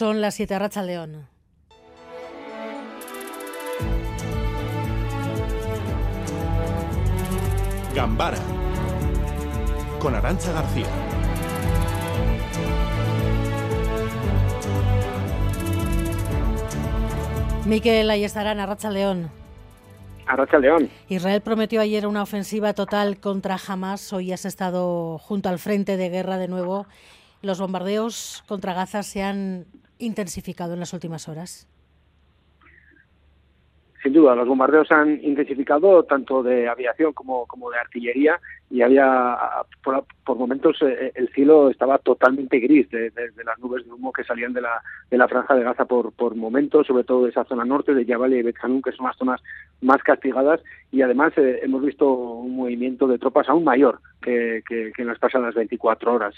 Son 0.00 0.22
las 0.22 0.34
7 0.36 0.58
Racha 0.58 0.82
León. 0.82 1.26
Gambara 7.94 8.38
con 9.98 10.14
Arancha 10.14 10.52
García. 10.52 10.86
Miquel, 17.66 18.08
ahí 18.08 18.24
estarán, 18.24 18.58
Arracha 18.58 18.90
León. 18.90 19.30
Arracha 20.26 20.58
León. 20.58 20.88
Israel 21.10 21.42
prometió 21.42 21.82
ayer 21.82 22.06
una 22.06 22.22
ofensiva 22.22 22.72
total 22.72 23.20
contra 23.20 23.58
Hamas. 23.68 24.14
Hoy 24.14 24.32
has 24.32 24.46
estado 24.46 25.18
junto 25.18 25.50
al 25.50 25.58
frente 25.58 25.98
de 25.98 26.08
guerra 26.08 26.38
de 26.38 26.48
nuevo. 26.48 26.86
Los 27.42 27.60
bombardeos 27.60 28.44
contra 28.48 28.72
Gaza 28.72 29.02
se 29.02 29.22
han 29.22 29.66
intensificado 30.00 30.74
en 30.74 30.80
las 30.80 30.92
últimas 30.92 31.28
horas. 31.28 31.66
Sin 34.02 34.14
duda, 34.14 34.34
los 34.34 34.48
bombardeos 34.48 34.90
han 34.92 35.22
intensificado 35.22 36.04
tanto 36.04 36.42
de 36.42 36.68
aviación 36.68 37.12
como, 37.12 37.46
como 37.46 37.70
de 37.70 37.78
artillería 37.78 38.40
y 38.70 38.80
había, 38.80 39.36
por, 39.82 40.36
momentos, 40.36 40.78
eh, 40.80 41.12
el 41.14 41.28
cielo 41.30 41.68
estaba 41.68 41.98
totalmente 41.98 42.60
gris 42.60 42.88
de, 42.90 43.12
las 43.44 43.58
nubes 43.58 43.84
de 43.84 43.92
humo 43.92 44.12
que 44.12 44.24
salían 44.24 44.54
de 44.54 44.62
la, 44.62 44.80
de 45.10 45.18
la 45.18 45.28
franja 45.28 45.54
de 45.54 45.64
Gaza 45.64 45.84
por, 45.84 46.12
por 46.12 46.34
momentos, 46.34 46.86
sobre 46.86 47.04
todo 47.04 47.24
de 47.24 47.30
esa 47.30 47.44
zona 47.44 47.64
norte, 47.64 47.92
de 47.92 48.06
Jabal 48.06 48.32
y 48.32 48.42
Bet 48.42 48.54
que 48.54 48.92
son 48.92 49.06
las 49.06 49.16
zonas 49.16 49.42
más 49.82 50.02
castigadas, 50.02 50.62
y 50.92 51.02
además 51.02 51.32
eh, 51.36 51.60
hemos 51.62 51.82
visto 51.82 52.08
un 52.10 52.56
movimiento 52.56 53.06
de 53.06 53.18
tropas 53.18 53.48
aún 53.48 53.64
mayor 53.64 54.00
que, 54.22 54.62
que, 54.66 54.92
en 54.96 55.06
las 55.06 55.18
pasadas 55.18 55.54
24 55.54 56.14
horas. 56.14 56.34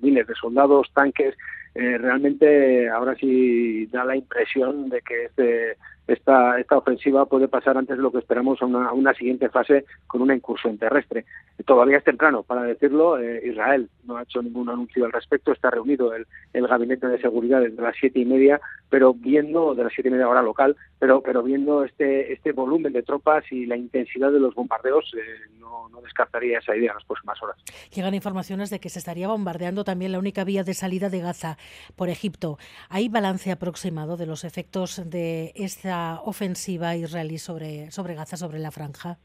miles 0.00 0.26
de 0.26 0.34
soldados, 0.34 0.90
tanques, 0.92 1.34
eh, 1.74 1.98
realmente 1.98 2.88
ahora 2.90 3.14
sí 3.14 3.86
da 3.86 4.04
la 4.04 4.16
impresión 4.16 4.88
de 4.88 5.00
que 5.02 5.24
este 5.26 5.76
esta, 6.06 6.58
esta 6.60 6.78
ofensiva 6.78 7.26
puede 7.26 7.48
pasar 7.48 7.76
antes 7.76 7.96
de 7.96 8.02
lo 8.02 8.12
que 8.12 8.18
esperamos 8.18 8.62
a 8.62 8.66
una, 8.66 8.92
una 8.92 9.14
siguiente 9.14 9.48
fase 9.48 9.84
con 10.06 10.22
una 10.22 10.34
incursión 10.34 10.78
terrestre. 10.78 11.24
Todavía 11.64 11.98
es 11.98 12.04
temprano 12.04 12.42
para 12.42 12.62
decirlo. 12.62 13.18
Eh, 13.18 13.42
Israel 13.44 13.88
no 14.04 14.16
ha 14.16 14.22
hecho 14.22 14.42
ningún 14.42 14.68
anuncio 14.68 15.04
al 15.04 15.12
respecto. 15.12 15.52
Está 15.52 15.70
reunido 15.70 16.14
el, 16.14 16.26
el 16.52 16.66
gabinete 16.68 17.08
de 17.08 17.20
seguridad 17.20 17.60
desde 17.60 17.82
las 17.82 17.96
siete 17.98 18.20
y 18.20 18.24
media, 18.24 18.60
pero 18.88 19.14
viendo 19.14 19.74
de 19.74 19.84
las 19.84 19.92
siete 19.92 20.08
y 20.08 20.12
media 20.12 20.28
hora 20.28 20.42
local, 20.42 20.76
pero 20.98 21.22
pero 21.22 21.42
viendo 21.42 21.82
este 21.82 22.32
este 22.32 22.52
volumen 22.52 22.92
de 22.92 23.02
tropas 23.02 23.44
y 23.50 23.66
la 23.66 23.76
intensidad 23.76 24.30
de 24.30 24.38
los 24.38 24.54
bombardeos, 24.54 25.12
eh, 25.14 25.50
no, 25.58 25.88
no 25.88 26.00
descartaría 26.02 26.58
esa 26.58 26.76
idea 26.76 26.90
en 26.90 26.96
las 26.96 27.04
próximas 27.04 27.42
horas. 27.42 27.56
Llegan 27.92 28.14
informaciones 28.14 28.70
de 28.70 28.78
que 28.78 28.90
se 28.90 29.00
estaría 29.00 29.28
bombardeando 29.28 29.82
también 29.82 30.12
la 30.12 30.18
única 30.18 30.44
vía 30.44 30.62
de 30.62 30.74
salida 30.74 31.08
de 31.08 31.20
Gaza 31.20 31.58
por 31.96 32.08
Egipto. 32.10 32.58
¿Hay 32.88 33.08
balance 33.08 33.50
aproximado 33.50 34.16
de 34.16 34.26
los 34.26 34.44
efectos 34.44 35.02
de 35.04 35.52
esta 35.56 35.95
ofensiva 36.24 36.96
israelí 36.96 37.38
sobre, 37.38 37.90
sobre 37.90 38.14
Gaza, 38.14 38.36
sobre 38.36 38.58
la 38.58 38.70
franja? 38.70 39.18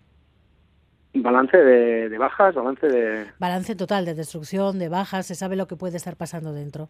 Balance 1.13 1.57
de, 1.57 2.17
bajas, 2.17 2.55
balance 2.55 2.87
de... 2.87 3.25
Balance 3.37 3.75
total 3.75 4.05
de 4.05 4.13
destrucción, 4.13 4.79
de 4.79 4.87
bajas, 4.87 5.25
se 5.25 5.35
sabe 5.35 5.55
lo 5.55 5.67
que 5.67 5.75
puede 5.75 5.97
estar 5.97 6.15
pasando 6.15 6.53
dentro. 6.53 6.89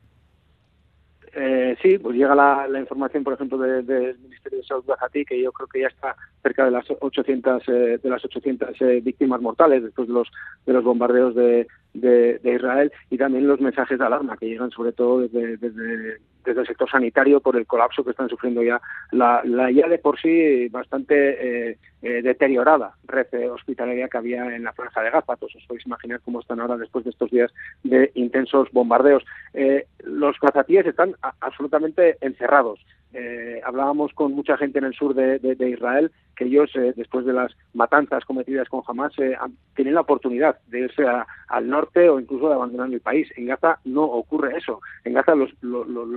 Eh, 1.34 1.78
sí, 1.82 1.98
pues 1.98 2.18
llega 2.18 2.36
la, 2.36 2.68
información, 2.80 3.24
por 3.24 3.34
ejemplo, 3.34 3.58
del 3.58 4.18
Ministerio 4.20 4.60
de 4.60 4.66
Salud 4.66 4.84
de 5.14 5.26
que 5.26 5.42
yo 5.42 5.52
creo 5.54 5.68
que 5.68 5.82
ya 5.82 5.88
está 5.88 6.16
cerca 6.44 6.66
de 6.66 6.72
las 6.72 6.86
800 7.00 7.64
eh, 7.70 8.00
de 8.04 8.10
las 8.10 8.24
800 8.26 8.70
eh, 8.82 9.02
víctimas 9.02 9.42
mortales 9.42 9.82
después 9.82 10.10
de 10.10 10.14
los 10.14 10.30
de 10.66 10.74
los 10.74 10.84
bombardeos 10.84 11.34
de, 11.34 11.68
de, 11.94 12.40
Israel 12.44 12.92
y 13.10 13.18
también 13.18 13.48
los 13.48 13.62
mensajes 13.62 13.98
de 13.98 14.06
alarma 14.06 14.36
que 14.36 14.48
llegan 14.48 14.72
sobre 14.72 14.92
todo 14.92 15.22
desde, 15.22 15.56
desde, 15.56 16.20
el 16.46 16.68
sector 16.68 16.90
sanitario 16.90 17.40
por 17.40 17.56
el 17.56 17.68
colapso 17.68 18.04
que 18.04 18.12
están 18.12 18.30
sufriendo 18.30 18.64
ya 18.64 18.82
la, 19.12 19.42
la 19.44 19.72
ya 19.72 19.88
de 19.88 19.98
por 19.98 20.20
sí 20.20 20.68
bastante 20.70 21.70
eh, 21.72 21.78
eh, 22.02 22.22
deteriorada 22.22 22.96
red 23.04 23.28
hospitalaria 23.52 24.08
que 24.08 24.18
había 24.18 24.56
en 24.56 24.64
la 24.64 24.74
franja 24.74 25.02
de 25.02 25.12
Gaza. 25.12 25.36
Pues 25.36 25.56
os 25.56 25.66
podéis 25.66 25.86
imaginar 25.86 26.22
cómo 26.24 26.40
están 26.40 26.60
ahora 26.60 26.78
después 26.78 27.04
de 27.06 27.12
estos 27.12 27.30
días 27.30 27.52
de 27.84 28.12
intensos 28.16 28.70
bombardeos. 28.72 29.24
Eh, 29.54 29.86
los 30.04 30.40
gazatíes 30.40 30.86
están 30.86 31.16
absolutamente 31.40 32.18
encerrados. 32.22 32.80
Eh, 33.14 33.62
hablábamos 33.66 34.14
con 34.14 34.34
mucha 34.34 34.58
gente 34.58 34.80
en 34.80 34.86
el 34.86 34.94
sur 34.94 35.14
de, 35.14 35.70
Israel 35.70 36.12
que 36.36 36.46
ellos, 36.46 36.72
eh, 36.76 36.94
después 36.96 37.26
de 37.26 37.34
las 37.34 37.52
matanzas 37.74 38.24
cometidas 38.26 38.70
con 38.70 38.82
Hamas, 38.88 39.14
eh, 39.20 39.36
tienen 39.76 39.94
la 39.94 40.02
oportunidad 40.02 40.58
de 40.68 40.80
irse 40.82 41.04
al 41.48 41.70
norte 41.70 42.10
o 42.10 42.20
incluso 42.20 42.48
de 42.48 42.56
abandonar 42.56 42.92
el 42.92 43.02
país. 43.02 43.28
En 43.36 43.48
Gaza 43.48 43.80
no 43.84 44.04
ocurre 44.04 44.58
eso. 44.58 44.80
En 45.04 45.14
Gaza 45.14 45.36
los, 45.36 45.52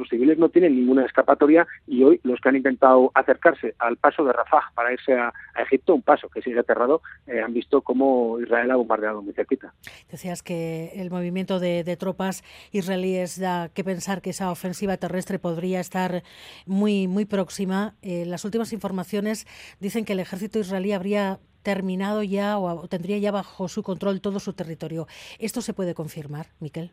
civiles 0.08 0.38
no 0.38 0.48
tienen 0.48 0.76
ninguna 0.76 1.04
escapatoria 1.04 1.66
y 1.86 2.04
hoy 2.04 2.20
los 2.22 2.40
que 2.40 2.48
han 2.48 2.56
intentado 2.56 3.10
acercarse 3.14 3.74
al 3.78 3.96
paso 3.96 4.24
de 4.24 4.32
Rafah 4.32 4.72
para 4.74 4.92
irse 4.92 5.14
a, 5.14 5.32
Egipto, 5.56 5.94
un 5.94 6.02
paso 6.02 6.28
que 6.28 6.42
sigue 6.42 6.58
aterrado, 6.58 7.00
han 7.28 7.54
visto 7.54 7.80
cómo 7.80 8.40
Israel 8.40 8.72
ha 8.72 8.76
bombardeado 8.76 9.22
muy 9.22 9.32
cerquita. 9.34 9.72
Decías 10.10 10.42
que 10.42 10.90
el 10.96 11.10
movimiento 11.10 11.60
de, 11.60 11.84
de 11.84 11.96
tropas 11.96 12.42
israelíes 12.72 13.38
da 13.38 13.68
que 13.68 13.84
pensar 13.84 14.20
que 14.20 14.30
esa 14.30 14.50
ofensiva 14.50 14.96
terrestre 14.96 15.38
podría 15.38 15.78
estar 15.80 16.22
muy 16.66 16.83
muy, 16.84 17.08
muy 17.08 17.24
próxima. 17.24 17.94
Eh, 18.02 18.26
las 18.26 18.44
últimas 18.44 18.74
informaciones 18.74 19.46
dicen 19.80 20.04
que 20.04 20.12
el 20.12 20.20
ejército 20.20 20.58
israelí 20.58 20.92
habría 20.92 21.38
terminado 21.62 22.22
ya 22.22 22.58
o, 22.58 22.86
tendría 22.88 23.16
ya 23.16 23.32
bajo 23.32 23.68
su 23.68 23.82
control 23.82 24.20
todo 24.20 24.38
su 24.38 24.52
territorio. 24.52 25.06
¿Esto 25.38 25.62
se 25.62 25.72
puede 25.72 25.94
confirmar, 25.94 26.48
Miquel? 26.60 26.90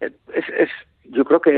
Eh, 0.00 0.10
es, 0.34 0.70
yo 1.04 1.24
creo 1.24 1.40
que 1.40 1.52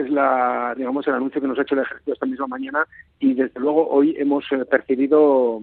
es, 0.00 0.08
la, 0.08 0.72
digamos, 0.78 1.06
el 1.08 1.14
anuncio 1.14 1.42
que 1.42 1.46
nos 1.46 1.58
ha 1.58 1.62
hecho 1.62 1.74
el 1.74 1.82
ejército 1.82 2.14
esta 2.14 2.24
misma 2.24 2.46
mañana 2.46 2.86
y 3.18 3.34
desde 3.34 3.60
luego 3.60 3.86
hoy 3.90 4.16
hemos 4.18 4.44
eh, 4.50 4.64
percibido 4.64 5.60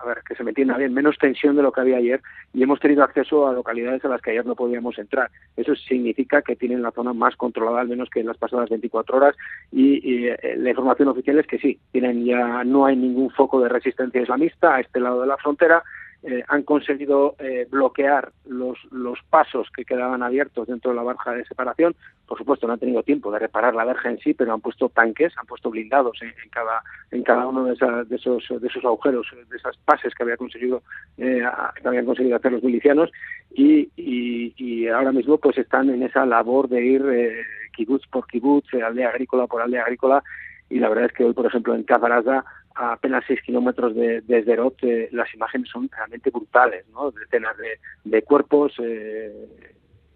a 0.00 0.06
ver, 0.06 0.22
que 0.26 0.34
se 0.34 0.44
me 0.44 0.50
entienda 0.50 0.76
bien, 0.76 0.94
menos 0.94 1.18
tensión 1.18 1.56
de 1.56 1.62
lo 1.62 1.72
que 1.72 1.80
había 1.80 1.96
ayer 1.96 2.20
y 2.52 2.62
hemos 2.62 2.80
tenido 2.80 3.02
acceso 3.02 3.46
a 3.46 3.52
localidades 3.52 4.04
a 4.04 4.08
las 4.08 4.20
que 4.20 4.30
ayer 4.30 4.46
no 4.46 4.54
podíamos 4.54 4.98
entrar. 4.98 5.30
Eso 5.56 5.74
significa 5.74 6.42
que 6.42 6.56
tienen 6.56 6.82
la 6.82 6.92
zona 6.92 7.12
más 7.12 7.36
controlada, 7.36 7.80
al 7.80 7.88
menos 7.88 8.08
que 8.10 8.20
en 8.20 8.26
las 8.26 8.38
pasadas 8.38 8.70
24 8.70 9.16
horas, 9.16 9.36
y, 9.72 10.26
eh, 10.26 10.56
la 10.56 10.70
información 10.70 11.08
oficial 11.08 11.38
es 11.38 11.46
que 11.46 11.58
sí, 11.58 11.78
tienen 11.92 12.24
ya 12.24 12.64
no 12.64 12.86
hay 12.86 12.96
ningún 12.96 13.30
foco 13.30 13.60
de 13.60 13.68
resistencia 13.68 14.22
islamista 14.22 14.76
a 14.76 14.80
este 14.80 15.00
lado 15.00 15.20
de 15.20 15.26
la 15.26 15.36
frontera 15.36 15.82
eh, 16.24 16.42
han 16.48 16.64
conseguido 16.64 17.36
eh, 17.38 17.66
bloquear 17.70 18.32
los, 18.46 18.76
los 18.90 19.20
pasos 19.30 19.68
que 19.70 19.84
quedaban 19.84 20.22
abiertos 20.22 20.66
dentro 20.66 20.90
de 20.90 20.96
la 20.96 21.04
barja 21.04 21.32
de 21.32 21.44
separación. 21.44 21.94
Por 22.26 22.36
supuesto, 22.36 22.66
no 22.66 22.72
han 22.72 22.80
tenido 22.80 23.04
tiempo 23.04 23.30
de 23.30 23.38
reparar 23.38 23.74
la 23.74 23.84
verja 23.84 24.10
en 24.10 24.18
sí, 24.18 24.34
pero 24.34 24.52
han 24.52 24.60
puesto 24.60 24.88
tanques, 24.88 25.32
han 25.38 25.46
puesto 25.46 25.70
blindados 25.70 26.20
en, 26.22 26.32
cada 26.50 26.82
en 27.12 27.22
cada 27.22 27.46
uno 27.46 27.64
de, 27.64 27.74
de 28.04 28.16
esos 28.16 28.44
de 28.48 28.66
esos 28.66 28.84
agujeros, 28.84 29.28
de 29.48 29.56
esas 29.56 29.76
pases 29.78 30.12
que 30.14 30.24
había 30.24 30.36
conseguido 30.36 30.82
eh, 31.16 31.42
que 31.80 31.88
habían 31.88 32.06
conseguido 32.06 32.36
hacer 32.36 32.52
los 32.52 32.64
milicianos 32.64 33.10
y, 33.50 33.88
y, 33.96 34.88
ahora 34.88 35.12
mismo 35.12 35.38
pues 35.38 35.56
están 35.58 35.88
en 35.90 36.02
esa 36.02 36.26
labor 36.26 36.68
de 36.68 36.84
ir 36.84 37.02
eh, 37.10 37.42
kibutz 37.74 38.06
por 38.08 38.26
kibutz, 38.26 38.66
aldea 38.74 39.10
agrícola 39.10 39.46
por 39.46 39.62
aldea 39.62 39.82
agrícola 39.82 40.22
y 40.70 40.78
la 40.78 40.88
verdad 40.88 41.06
es 41.06 41.12
que 41.12 41.24
hoy, 41.24 41.32
por 41.32 41.46
ejemplo, 41.46 41.74
en 41.74 41.84
Kafaraza 41.84 42.44
a 42.78 42.92
apenas 42.92 43.24
6 43.26 43.40
kilómetros 43.42 43.94
de, 43.94 44.20
de 44.20 45.08
las 45.10 45.34
imágenes 45.34 45.68
son 45.68 45.90
realmente 45.90 46.30
brutales, 46.30 46.86
¿no? 46.90 47.10
Decenas 47.10 47.56
de, 47.56 47.80
de 48.04 48.22
cuerpos, 48.22 48.72
eh, 48.78 49.48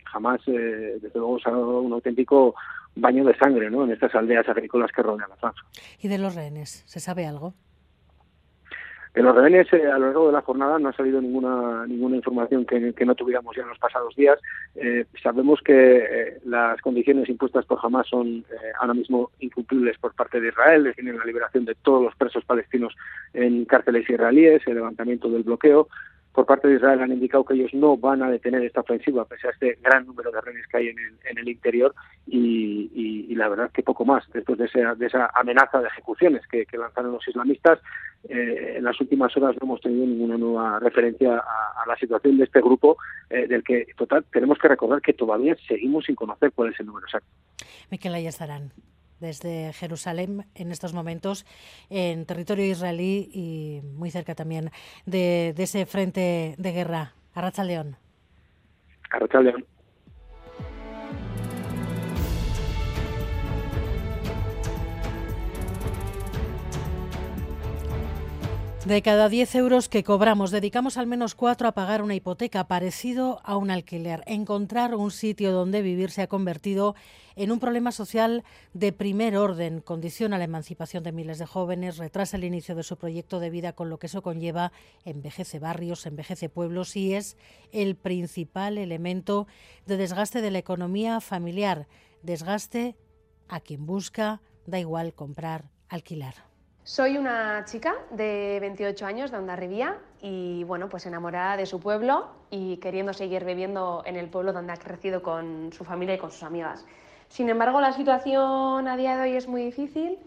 jamás, 0.04 0.40
eh, 0.46 0.98
desde 1.02 1.18
luego, 1.18 1.38
un 1.80 1.92
auténtico 1.92 2.54
baño 2.94 3.24
de 3.24 3.36
sangre, 3.36 3.68
¿no? 3.68 3.84
En 3.84 3.90
estas 3.90 4.14
aldeas 4.14 4.48
agrícolas 4.48 4.92
que 4.92 5.02
rodean 5.02 5.30
la 5.30 5.36
franja. 5.36 5.60
¿Y 5.98 6.06
de 6.06 6.18
los 6.18 6.36
rehenes? 6.36 6.84
¿Se 6.86 7.00
sabe 7.00 7.26
algo? 7.26 7.54
En 9.14 9.26
los 9.26 9.36
rehenes, 9.36 9.70
eh, 9.74 9.86
a 9.86 9.98
lo 9.98 10.06
largo 10.06 10.26
de 10.28 10.32
la 10.32 10.40
jornada 10.40 10.78
no 10.78 10.88
ha 10.88 10.92
salido 10.94 11.20
ninguna 11.20 11.86
ninguna 11.86 12.16
información 12.16 12.64
que, 12.64 13.04
no 13.04 13.14
tuviéramos 13.14 13.54
ya 13.54 13.62
en 13.62 13.68
los 13.68 13.78
pasados 13.78 14.16
días. 14.16 14.38
Eh, 14.74 15.04
sabemos 15.22 15.60
que 15.60 15.98
eh, 15.98 16.38
las 16.46 16.80
condiciones 16.80 17.28
impuestas 17.28 17.66
por 17.66 17.78
Hamas 17.82 18.06
son 18.08 18.42
ahora 18.80 18.94
mismo 18.94 19.30
incumplibles 19.40 19.98
por 19.98 20.14
parte 20.14 20.40
de 20.40 20.48
Israel, 20.48 20.84
definen 20.84 21.18
la 21.18 21.26
liberación 21.26 21.66
de 21.66 21.74
todos 21.74 22.02
los 22.02 22.16
presos 22.16 22.42
palestinos 22.46 22.96
en 23.34 23.66
cárceles 23.66 24.08
israelíes, 24.08 24.66
el 24.66 24.76
levantamiento 24.76 25.28
del 25.28 25.42
bloqueo, 25.42 25.88
por 26.32 26.46
parte 26.46 26.68
de 26.68 26.76
Israel 26.76 27.00
han 27.00 27.12
indicado 27.12 27.44
que 27.44 27.54
ellos 27.54 27.72
no 27.74 27.96
van 27.96 28.22
a 28.22 28.30
detener 28.30 28.62
esta 28.62 28.80
ofensiva 28.80 29.24
pese 29.26 29.48
a 29.48 29.50
este 29.50 29.78
gran 29.82 30.06
número 30.06 30.30
de 30.30 30.40
rehenes 30.40 30.66
que 30.66 30.76
hay 30.78 30.88
en 30.88 30.98
el, 30.98 31.18
en 31.24 31.38
el 31.38 31.48
interior 31.48 31.94
y, 32.26 33.34
la 33.34 33.48
verdad 33.48 33.70
que 33.72 33.82
poco 33.82 34.04
más 34.04 34.24
después 34.32 34.56
de 34.56 34.66
esa, 34.66 34.94
de 34.94 35.06
esa 35.06 35.28
amenaza 35.34 35.80
de 35.80 35.88
ejecuciones 35.88 36.42
que, 36.46 36.64
lanzaron 36.78 37.12
los 37.12 37.26
islamistas 37.26 37.80
eh, 38.28 38.74
en 38.76 38.84
las 38.84 39.00
últimas 39.00 39.36
horas 39.36 39.56
no 39.60 39.66
hemos 39.66 39.80
tenido 39.80 40.06
ninguna 40.06 40.36
nueva 40.36 40.78
referencia 40.78 41.38
a, 41.38 41.86
la 41.86 41.96
situación 41.96 42.38
de 42.38 42.44
este 42.44 42.60
grupo 42.60 42.96
eh, 43.30 43.48
del 43.48 43.64
que 43.64 43.86
total 43.96 44.24
tenemos 44.32 44.58
que 44.58 44.68
recordar 44.68 45.02
que 45.02 45.12
todavía 45.12 45.56
seguimos 45.66 46.04
sin 46.04 46.14
conocer 46.14 46.52
cuál 46.52 46.72
es 46.72 46.78
el 46.78 46.86
número 46.86 47.06
exacto. 47.06 47.28
Miquel 47.90 48.14
estarán 48.14 48.70
desde 49.22 49.72
Jerusalén 49.72 50.44
en 50.54 50.72
estos 50.72 50.92
momentos 50.92 51.46
en 51.88 52.26
territorio 52.26 52.66
israelí 52.66 53.30
y 53.32 53.80
muy 53.82 54.10
cerca 54.10 54.34
también 54.34 54.70
de, 55.06 55.54
ese 55.56 55.86
frente 55.86 56.54
de 56.58 56.72
guerra. 56.72 57.14
Arracha 57.32 57.64
León. 57.64 57.96
Arracha 59.10 59.40
León. 59.40 59.64
De 68.86 69.00
cada 69.00 69.28
10 69.28 69.54
euros 69.54 69.88
que 69.88 70.02
cobramos, 70.02 70.50
dedicamos 70.50 70.96
al 70.96 71.06
menos 71.06 71.36
4 71.36 71.68
a 71.68 71.72
pagar 71.72 72.02
una 72.02 72.16
hipoteca 72.16 72.66
parecido 72.66 73.40
a 73.44 73.56
un 73.56 73.70
alquiler. 73.70 74.24
Encontrar 74.26 74.96
un 74.96 75.12
sitio 75.12 75.52
donde 75.52 75.82
vivir 75.82 76.10
se 76.10 76.22
ha 76.22 76.26
convertido 76.26 76.96
en 77.36 77.52
un 77.52 77.60
problema 77.60 77.92
social 77.92 78.42
de 78.74 78.92
primer 78.92 79.36
orden. 79.36 79.80
Condiciona 79.82 80.36
la 80.36 80.44
emancipación 80.44 81.04
de 81.04 81.12
miles 81.12 81.38
de 81.38 81.46
jóvenes, 81.46 81.98
retrasa 81.98 82.36
el 82.36 82.42
inicio 82.42 82.74
de 82.74 82.82
su 82.82 82.96
proyecto 82.96 83.38
de 83.38 83.50
vida 83.50 83.72
con 83.72 83.88
lo 83.88 84.00
que 84.00 84.08
eso 84.08 84.20
conlleva, 84.20 84.72
envejece 85.04 85.60
barrios, 85.60 86.04
envejece 86.04 86.48
pueblos 86.48 86.96
y 86.96 87.14
es 87.14 87.36
el 87.70 87.94
principal 87.94 88.78
elemento 88.78 89.46
de 89.86 89.96
desgaste 89.96 90.42
de 90.42 90.50
la 90.50 90.58
economía 90.58 91.20
familiar. 91.20 91.86
Desgaste 92.24 92.96
a 93.46 93.60
quien 93.60 93.86
busca, 93.86 94.42
da 94.66 94.80
igual 94.80 95.14
comprar, 95.14 95.70
alquilar. 95.88 96.51
Soy 96.84 97.16
una 97.16 97.64
chica 97.64 97.94
de 98.10 98.58
28 98.60 99.06
años 99.06 99.30
de 99.30 99.36
Ondarribía 99.36 99.98
y 100.20 100.64
bueno, 100.64 100.88
pues 100.88 101.06
enamorada 101.06 101.56
de 101.56 101.64
su 101.64 101.78
pueblo 101.78 102.30
y 102.50 102.78
queriendo 102.78 103.12
seguir 103.12 103.44
viviendo 103.44 104.02
en 104.04 104.16
el 104.16 104.28
pueblo 104.28 104.52
donde 104.52 104.72
ha 104.72 104.76
crecido 104.76 105.22
con 105.22 105.72
su 105.72 105.84
familia 105.84 106.16
y 106.16 106.18
con 106.18 106.32
sus 106.32 106.42
amigas. 106.42 106.84
Sin 107.28 107.48
embargo, 107.48 107.80
la 107.80 107.92
situación 107.92 108.88
a 108.88 108.96
día 108.96 109.16
de 109.16 109.22
hoy 109.22 109.36
es 109.36 109.46
muy 109.46 109.62
difícil 109.62 110.18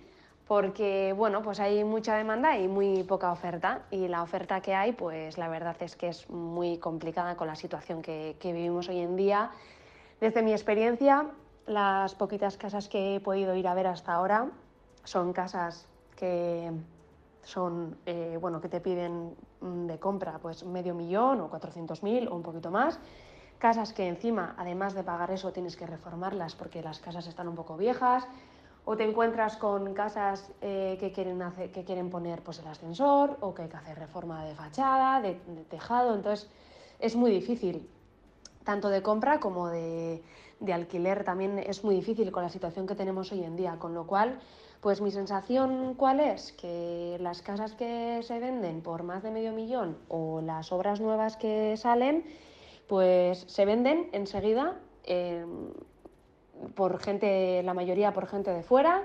porque 0.47 1.11
bueno, 1.11 1.41
pues 1.41 1.59
hay 1.59 1.83
mucha 1.83 2.15
demanda 2.15 2.57
y 2.57 2.69
muy 2.69 3.03
poca 3.03 3.33
oferta 3.33 3.81
y 3.91 4.07
la 4.07 4.23
oferta 4.23 4.61
que 4.61 4.73
hay, 4.73 4.93
pues 4.93 5.37
la 5.37 5.49
verdad 5.49 5.75
es 5.81 5.97
que 5.97 6.07
es 6.07 6.29
muy 6.29 6.77
complicada 6.77 7.35
con 7.35 7.47
la 7.47 7.55
situación 7.55 8.01
que, 8.01 8.37
que 8.39 8.53
vivimos 8.53 8.87
hoy 8.87 8.99
en 8.99 9.17
día. 9.17 9.51
Desde 10.21 10.41
mi 10.41 10.53
experiencia, 10.53 11.25
las 11.65 12.15
poquitas 12.15 12.55
casas 12.55 12.87
que 12.87 13.15
he 13.15 13.19
podido 13.19 13.55
ir 13.55 13.67
a 13.67 13.73
ver 13.73 13.87
hasta 13.87 14.13
ahora 14.13 14.47
son 15.03 15.33
casas 15.33 15.89
que 16.15 16.71
son, 17.45 17.97
eh, 18.05 18.37
bueno, 18.41 18.59
que 18.59 18.69
te 18.69 18.81
piden 18.81 19.35
mm, 19.61 19.85
de 19.85 19.99
compra 19.99 20.39
pues 20.39 20.63
medio 20.65 20.93
millón 20.95 21.41
o 21.41 21.49
400.000 21.49 22.27
o 22.29 22.35
un 22.35 22.41
poquito 22.41 22.71
más. 22.71 22.99
Casas 23.59 23.93
que 23.93 24.07
encima, 24.07 24.55
además 24.57 24.93
de 24.93 25.03
pagar 25.03 25.31
eso, 25.31 25.53
tienes 25.53 25.77
que 25.77 25.87
reformarlas 25.87 26.55
porque 26.55 26.81
las 26.81 26.99
casas 26.99 27.27
están 27.27 27.47
un 27.47 27.55
poco 27.55 27.77
viejas. 27.77 28.27
O 28.87 28.95
te 28.95 29.03
encuentras 29.03 29.57
con 29.57 29.93
casas 29.95 30.51
eh, 30.61 30.97
que, 30.99 31.11
quieren 31.11 31.41
hacer, 31.41 31.71
que 31.71 31.83
quieren 31.83 32.09
poner 32.11 32.43
pues, 32.43 32.59
el 32.59 32.67
ascensor 32.67 33.37
o 33.41 33.53
que 33.53 33.63
hay 33.63 33.69
que 33.69 33.77
hacer 33.77 33.97
reforma 33.97 34.45
de 34.45 34.53
fachada, 34.53 35.21
de, 35.21 35.39
de 35.47 35.63
tejado. 35.63 36.13
Entonces 36.13 36.49
es 36.99 37.15
muy 37.15 37.31
difícil, 37.31 37.89
tanto 38.63 38.89
de 38.89 39.01
compra 39.01 39.39
como 39.39 39.69
de, 39.69 40.21
de 40.59 40.73
alquiler. 40.73 41.23
También 41.23 41.57
es 41.59 41.83
muy 41.83 41.95
difícil 41.95 42.31
con 42.31 42.43
la 42.43 42.49
situación 42.49 42.85
que 42.85 42.95
tenemos 42.95 43.31
hoy 43.31 43.43
en 43.43 43.55
día. 43.55 43.77
Con 43.79 43.95
lo 43.95 44.05
cual 44.05 44.39
pues 44.85 45.01
mi 45.01 45.09
sensación 45.09 45.95
cuál 45.95 46.19
es, 46.19 46.51
que 46.51 47.17
las 47.19 47.41
casas 47.41 47.73
que 47.73 48.19
se 48.21 48.37
venden 48.37 48.83
por 48.83 49.01
más 49.01 49.23
de 49.23 49.31
medio 49.31 49.51
millón 49.51 49.97
o 50.09 50.41
las 50.41 50.71
obras 50.71 51.01
nuevas 51.01 51.37
que 51.37 51.75
salen, 51.75 52.23
pues 52.85 53.45
se 53.47 53.65
venden 53.65 54.09
enseguida 54.11 54.79
em, 55.03 55.71
por 56.75 56.99
gente, 56.99 57.63
la 57.63 57.73
mayoría 57.73 58.13
por 58.13 58.27
gente 58.27 58.51
de 58.51 58.61
fuera, 58.61 59.01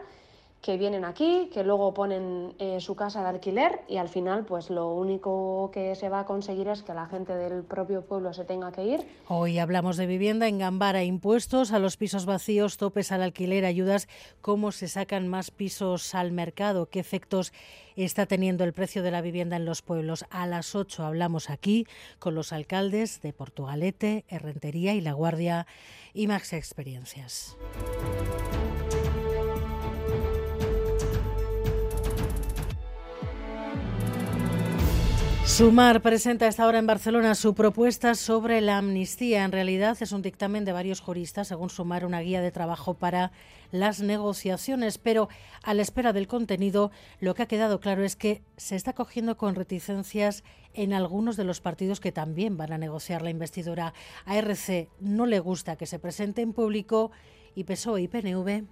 que 0.61 0.77
vienen 0.77 1.05
aquí, 1.05 1.49
que 1.53 1.65
luego 1.65 1.95
ponen 1.95 2.55
eh, 2.59 2.81
su 2.81 2.95
casa 2.95 3.23
de 3.23 3.29
alquiler 3.29 3.81
y 3.89 3.97
al 3.97 4.09
final 4.09 4.45
pues 4.45 4.69
lo 4.69 4.93
único 4.93 5.71
que 5.73 5.95
se 5.95 6.09
va 6.09 6.21
a 6.21 6.25
conseguir 6.27 6.69
es 6.69 6.83
que 6.83 6.93
la 6.93 7.07
gente 7.07 7.35
del 7.35 7.63
propio 7.63 8.03
pueblo 8.03 8.35
se 8.35 8.45
tenga 8.45 8.71
que 8.71 8.85
ir. 8.85 9.01
Hoy 9.29 9.59
hablamos 9.59 9.97
de 9.97 10.07
vivienda 10.07 10.49
en 10.49 10.59
Gambara, 10.59 11.03
impuestos 11.03 11.73
a 11.73 11.79
los 11.79 11.97
pisos 11.97 12.27
vacíos, 12.27 12.77
topes 12.77 13.11
al 13.11 13.23
alquiler, 13.23 13.65
ayudas, 13.65 14.07
cómo 14.43 14.71
se 14.71 14.89
sacan 14.89 15.29
más 15.29 15.51
pisos 15.51 16.15
al 16.15 16.33
mercado, 16.33 16.87
qué 16.87 17.01
efectos 17.01 17.53
está 17.97 18.27
teniendo 18.27 18.65
el 18.65 18.75
precio 18.75 19.03
de 19.03 19.11
la 19.11 19.23
vivienda 19.23 19.57
en 19.57 19.65
los 19.65 19.81
pueblos. 19.81 20.27
A 20.31 20.47
las 20.47 20.75
8 20.75 21.05
hablamos 21.05 21.49
aquí 21.49 21.87
con 22.19 22.35
los 22.35 22.53
alcaldes 22.53 23.23
de 23.23 23.33
Portugalete, 23.33 24.25
Herrentería 24.29 24.93
y 24.93 25.01
La 25.01 25.13
Guardia 25.13 25.67
y 26.13 26.27
Max 26.27 26.53
Experiencias. 26.53 27.57
Sumar 35.51 36.01
presenta 36.01 36.47
esta 36.47 36.65
hora 36.65 36.79
en 36.79 36.87
Barcelona 36.87 37.35
su 37.35 37.55
propuesta 37.55 38.15
sobre 38.15 38.61
la 38.61 38.79
amnistía. 38.79 39.45
En 39.45 39.51
realidad 39.51 39.99
es 40.01 40.13
un 40.13 40.23
dictamen 40.23 40.65
de 40.65 40.73
varios 40.73 41.01
juristas, 41.01 41.49
según 41.49 41.71
Sumar, 41.71 42.07
una 42.07 42.21
guía 42.21 42.41
de 42.41 42.53
trabajo 42.53 42.95
para 42.95 43.33
las 43.73 44.01
negociaciones. 44.01 44.97
Pero 44.99 45.29
a 45.65 45.75
la 45.75 45.83
espera 45.83 46.13
del 46.13 46.29
contenido, 46.29 46.93
lo 47.19 47.35
que 47.35 47.43
ha 47.43 47.49
quedado 47.49 47.81
claro 47.81 48.05
es 48.05 48.15
que 48.15 48.43
se 48.57 48.77
está 48.77 48.93
cogiendo 48.93 49.37
con 49.37 49.57
reticencias 49.57 50.45
en 50.73 50.93
algunos 50.93 51.37
de 51.37 51.45
los 51.45 51.61
partidos 51.61 51.99
que 51.99 52.13
también 52.13 52.57
van 52.57 52.73
a 52.73 52.79
negociar 52.79 53.21
la 53.21 53.31
investidura. 53.31 53.93
A 54.27 54.39
RC 54.39 54.89
no 55.01 55.27
le 55.27 55.41
gusta 55.41 55.75
que 55.75 55.87
se 55.87 55.99
presente 55.99 56.43
en 56.43 56.53
público 56.53 57.11
y 57.57 57.65
PSOE 57.65 58.03
y 58.03 58.09
PNV 58.09 58.67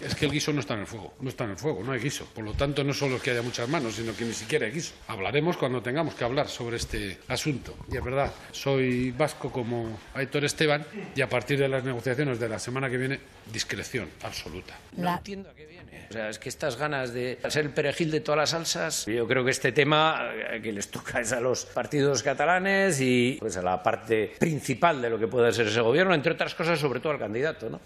es 0.00 0.14
que 0.14 0.26
el 0.26 0.32
guiso 0.32 0.52
no 0.52 0.60
está 0.60 0.74
en 0.74 0.80
el 0.80 0.86
fuego, 0.86 1.14
no 1.20 1.28
está 1.28 1.44
en 1.44 1.50
el 1.50 1.56
fuego, 1.56 1.82
no 1.84 1.92
hay 1.92 2.00
guiso. 2.00 2.24
Por 2.26 2.44
lo 2.44 2.54
tanto, 2.54 2.82
no 2.82 2.92
solo 2.92 3.16
es 3.16 3.22
que 3.22 3.30
haya 3.30 3.42
muchas 3.42 3.68
manos, 3.68 3.94
sino 3.94 4.14
que 4.14 4.24
ni 4.24 4.32
siquiera 4.32 4.66
hay 4.66 4.72
guiso. 4.72 4.94
Hablaremos 5.08 5.56
cuando 5.56 5.82
tengamos 5.82 6.14
que 6.14 6.24
hablar 6.24 6.48
sobre 6.48 6.76
este 6.76 7.18
asunto. 7.28 7.76
Y 7.90 7.96
es 7.96 8.04
verdad, 8.04 8.32
soy 8.50 9.12
vasco 9.12 9.50
como 9.52 9.98
Aitor 10.14 10.44
Esteban 10.44 10.84
y 11.14 11.20
a 11.20 11.28
partir 11.28 11.58
de 11.58 11.68
las 11.68 11.84
negociaciones 11.84 12.40
de 12.40 12.48
la 12.48 12.58
semana 12.58 12.90
que 12.90 12.96
viene, 12.96 13.20
discreción 13.52 14.08
absoluta. 14.22 14.74
No 14.96 15.12
entiendo 15.12 15.50
a 15.50 15.54
qué 15.54 15.66
viene. 15.66 16.06
O 16.10 16.12
sea, 16.12 16.28
es 16.28 16.38
que 16.38 16.48
estas 16.48 16.76
ganas 16.76 17.12
de 17.12 17.38
ser 17.48 17.64
el 17.64 17.70
perejil 17.70 18.10
de 18.10 18.20
todas 18.20 18.38
las 18.38 18.50
salsas, 18.50 19.06
yo 19.06 19.26
creo 19.26 19.44
que 19.44 19.50
este 19.50 19.72
tema 19.72 20.30
eh, 20.34 20.60
que 20.62 20.72
les 20.72 20.90
toca 20.90 21.20
es 21.20 21.32
a 21.32 21.40
los 21.40 21.64
partidos 21.64 22.22
catalanes 22.22 23.00
y 23.00 23.36
pues 23.40 23.56
a 23.56 23.62
la 23.62 23.82
parte 23.82 24.34
principal 24.38 25.00
de 25.00 25.10
lo 25.10 25.18
que 25.18 25.28
puede 25.28 25.52
ser 25.52 25.68
ese 25.68 25.80
gobierno, 25.80 26.14
entre 26.14 26.32
otras 26.32 26.54
cosas, 26.54 26.78
sobre 26.78 27.00
todo 27.00 27.12
al 27.12 27.18
candidato, 27.18 27.70
¿no? 27.70 27.80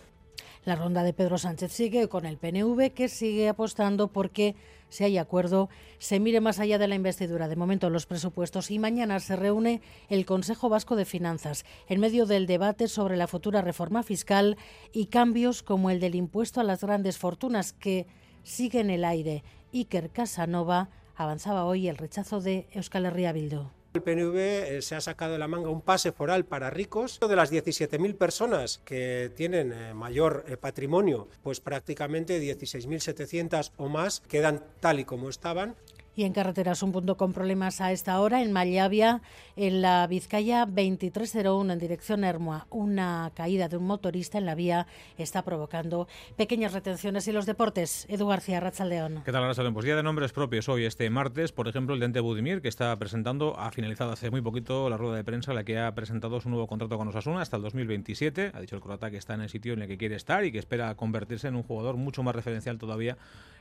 La 0.66 0.74
ronda 0.74 1.04
de 1.04 1.12
Pedro 1.12 1.38
Sánchez 1.38 1.70
sigue 1.70 2.08
con 2.08 2.26
el 2.26 2.38
PNV 2.38 2.90
que 2.92 3.08
sigue 3.08 3.48
apostando 3.48 4.08
porque 4.08 4.56
si 4.88 5.04
hay 5.04 5.16
acuerdo, 5.16 5.68
se 5.98 6.18
mire 6.18 6.40
más 6.40 6.58
allá 6.58 6.76
de 6.76 6.88
la 6.88 6.96
investidura, 6.96 7.46
de 7.46 7.54
momento 7.54 7.88
los 7.88 8.06
presupuestos, 8.06 8.72
y 8.72 8.80
mañana 8.80 9.20
se 9.20 9.36
reúne 9.36 9.80
el 10.08 10.26
Consejo 10.26 10.68
Vasco 10.68 10.96
de 10.96 11.04
Finanzas 11.04 11.64
en 11.88 12.00
medio 12.00 12.26
del 12.26 12.48
debate 12.48 12.88
sobre 12.88 13.16
la 13.16 13.28
futura 13.28 13.62
reforma 13.62 14.02
fiscal 14.02 14.56
y 14.92 15.06
cambios 15.06 15.62
como 15.62 15.88
el 15.88 16.00
del 16.00 16.16
impuesto 16.16 16.60
a 16.60 16.64
las 16.64 16.82
grandes 16.82 17.16
fortunas 17.16 17.72
que 17.72 18.08
sigue 18.42 18.80
en 18.80 18.90
el 18.90 19.04
aire. 19.04 19.44
Iker 19.72 20.10
Casanova 20.10 20.88
avanzaba 21.14 21.64
hoy 21.64 21.86
el 21.86 21.96
rechazo 21.96 22.40
de 22.40 22.66
Euskal 22.72 23.06
Herria 23.06 23.32
Bildu. 23.32 23.75
El 23.96 24.02
PNV 24.02 24.36
eh, 24.36 24.82
se 24.82 24.94
ha 24.94 25.00
sacado 25.00 25.32
de 25.32 25.38
la 25.38 25.48
manga 25.48 25.70
un 25.70 25.80
pase 25.80 26.12
foral 26.12 26.44
para 26.44 26.68
ricos. 26.68 27.18
De 27.18 27.34
las 27.34 27.50
17.000 27.50 28.14
personas 28.14 28.82
que 28.84 29.32
tienen 29.34 29.72
eh, 29.72 29.94
mayor 29.94 30.44
eh, 30.48 30.58
patrimonio, 30.58 31.28
pues 31.42 31.60
prácticamente 31.60 32.38
16.700 32.38 33.72
o 33.78 33.88
más 33.88 34.20
quedan 34.28 34.62
tal 34.80 35.00
y 35.00 35.06
como 35.06 35.30
estaban. 35.30 35.76
Y 36.16 36.24
en 36.24 36.32
carreteras, 36.32 36.82
un 36.82 36.92
punto 36.92 37.18
con 37.18 37.34
problemas 37.34 37.82
a 37.82 37.92
esta 37.92 38.18
hora 38.22 38.42
en 38.42 38.50
Mallavia, 38.50 39.20
en 39.54 39.82
la 39.82 40.06
Vizcaya 40.06 40.64
2301 40.64 41.70
en 41.70 41.78
dirección 41.78 42.24
Hermoa. 42.24 42.66
Una 42.70 43.32
caída 43.34 43.68
de 43.68 43.76
un 43.76 43.86
motorista 43.86 44.38
en 44.38 44.46
la 44.46 44.54
vía 44.54 44.86
está 45.18 45.42
provocando 45.42 46.08
pequeñas 46.36 46.72
retenciones. 46.72 47.28
Y 47.28 47.32
los 47.32 47.44
deportes, 47.44 48.06
Edu 48.08 48.28
García, 48.28 48.60
Ratzaldeón. 48.60 49.24
¿Qué 49.26 49.32
tal, 49.32 49.42
Ratzaldeón? 49.42 49.74
Pues 49.74 49.84
día 49.84 49.94
de 49.94 50.02
nombres 50.02 50.32
propios 50.32 50.70
hoy, 50.70 50.86
este 50.86 51.10
martes, 51.10 51.52
por 51.52 51.68
ejemplo, 51.68 51.94
el 51.94 52.00
Dente 52.00 52.20
Budimir, 52.20 52.62
que 52.62 52.68
está 52.68 52.96
presentando, 52.98 53.54
ha 53.58 53.70
finalizado 53.70 54.12
hace 54.12 54.30
muy 54.30 54.40
poquito 54.40 54.88
la 54.88 54.96
rueda 54.96 55.16
de 55.16 55.24
prensa, 55.24 55.52
la 55.52 55.64
que 55.64 55.78
ha 55.78 55.94
presentado 55.94 56.40
su 56.40 56.48
nuevo 56.48 56.66
contrato 56.66 56.96
con 56.96 57.08
Osasuna 57.08 57.42
hasta 57.42 57.58
el 57.58 57.62
2027. 57.62 58.52
Ha 58.54 58.60
dicho 58.62 58.74
el 58.74 58.80
croata 58.80 59.10
que 59.10 59.18
está 59.18 59.34
en 59.34 59.42
el 59.42 59.50
sitio 59.50 59.74
en 59.74 59.82
el 59.82 59.88
que 59.88 59.98
quiere 59.98 60.16
estar 60.16 60.46
y 60.46 60.50
que 60.50 60.58
espera 60.58 60.94
convertirse 60.94 61.48
en 61.48 61.56
un 61.56 61.62
jugador 61.62 61.98
mucho 61.98 62.22
más 62.22 62.34
referencial 62.34 62.78
todavía 62.78 63.18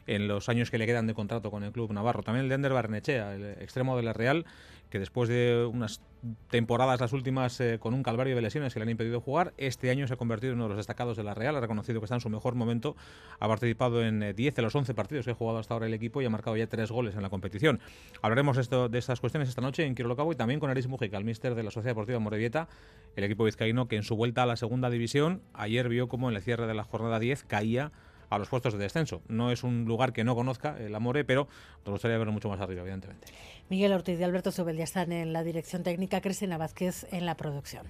en 0.08 0.28
los 0.28 0.50
años 0.50 0.72
que 0.72 0.78
le 0.78 0.86
quedan 0.86 1.08
de 1.08 1.14
contrato 1.14 1.52
con 1.52 1.64
el 1.64 1.72
club 1.72 1.92
navarro. 1.92 2.24
También 2.24 2.46
el 2.46 2.50
Dender 2.50 2.74
Barnechea, 2.74 3.36
el 3.36 3.44
extremo 3.62 3.98
de 3.98 4.04
la 4.04 4.14
Real, 4.14 4.46
que 4.90 5.00
después 5.00 5.30
de 5.30 5.68
unas 5.72 6.02
temporadas 6.50 7.00
las 7.00 7.14
últimas 7.14 7.60
eh, 7.60 7.78
con 7.80 7.94
un 7.94 8.02
calvario 8.02 8.36
de 8.36 8.42
lesiones 8.42 8.74
que 8.74 8.80
le 8.80 8.84
han 8.84 8.90
impedido 8.90 9.22
jugar, 9.22 9.54
este 9.58 9.90
año 9.90 10.08
se 10.08 10.14
ha 10.14 10.18
convertido 10.18 10.54
en 10.54 10.58
uno 10.58 10.66
de 10.66 10.70
los 10.70 10.78
destacados 10.78 11.18
de 11.18 11.24
la 11.24 11.34
Real, 11.34 11.56
ha 11.56 11.60
reconocido 11.60 12.00
que 12.00 12.06
está 12.06 12.16
en 12.16 12.22
su 12.22 12.30
mejor 12.30 12.56
momento, 12.56 12.96
ha 13.40 13.48
participado 13.48 14.04
en 14.04 14.36
10 14.36 14.40
eh, 14.40 14.56
de 14.56 14.62
los 14.62 14.76
11 14.76 14.94
partidos 14.94 15.26
que 15.26 15.32
ha 15.32 15.36
jugado 15.36 15.60
hasta 15.60 15.74
ahora 15.74 15.86
el 15.86 15.94
equipo 15.94 16.22
y 16.22 16.26
ha 16.26 16.30
marcado 16.30 16.58
ya 16.58 16.68
tres 16.68 16.92
goles 16.92 17.16
en 17.16 17.22
la 17.22 17.30
competición. 17.30 17.80
Hablaremos 18.22 18.58
esto, 18.58 18.90
de 18.90 18.98
estas 18.98 19.20
cuestiones 19.20 19.50
esta 19.50 19.62
noche 19.62 19.86
en 19.86 19.96
Quirolo 19.96 20.16
Cabo 20.16 20.32
y 20.32 20.36
también 20.36 20.60
con 20.60 20.70
Aris 20.70 20.88
Mujica, 20.88 21.18
el 21.18 21.26
míster 21.26 21.56
de 21.56 21.64
la 21.64 21.72
Sociedad 21.72 21.92
Deportiva 21.92 22.20
Morevieta, 22.20 22.68
el 23.16 23.24
equipo 23.24 23.44
vizcaíno 23.44 23.88
que 23.88 23.96
en 23.96 24.04
su 24.04 24.16
vuelta 24.16 24.44
a 24.44 24.46
la 24.46 24.56
segunda 24.56 24.90
división 24.90 25.42
ayer 25.54 25.90
vio 25.90 26.08
como 26.08 26.30
en 26.30 26.36
el 26.36 26.42
cierre 26.42 26.68
de 26.68 26.74
la 26.74 26.84
jornada 26.84 27.20
10 27.20 27.44
caía 27.44 27.92
a 28.30 28.38
los 28.38 28.50
puestos 28.50 28.74
de 28.74 28.80
descenso. 28.80 29.22
No 29.28 29.52
es 29.52 29.64
un 29.64 29.86
lugar 29.86 30.14
que 30.14 30.24
no 30.24 30.36
conozca 30.36 30.78
el 30.80 30.94
Amore, 30.96 31.26
pero 31.26 31.48
nos 31.86 31.94
gustaría 31.94 32.18
verlo 32.18 32.34
mucho 32.34 32.50
más 32.50 32.60
arriba, 32.60 32.82
evidentemente. 32.82 33.28
Miguel 33.70 33.94
Ortiz 33.94 34.20
y 34.20 34.24
Alberto 34.24 34.52
Zubel 34.52 34.78
ya 34.78 34.84
están 34.84 35.12
en 35.12 35.34
la 35.34 35.44
dirección 35.44 35.84
técnica, 35.84 36.22
Cristina 36.22 36.58
Vázquez 36.58 37.08
en 37.12 37.26
la 37.26 37.36
producción. 37.36 37.86